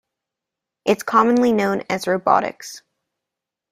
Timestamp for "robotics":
2.07-2.81